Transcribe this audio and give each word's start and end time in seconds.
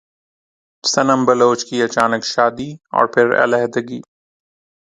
صنم 0.83 1.19
بلوچ 1.27 1.59
کی 1.67 1.77
اچانک 1.83 2.23
شادی 2.33 2.69
اور 2.95 3.05
پھر 3.13 3.27
علیحدگی 3.43 3.99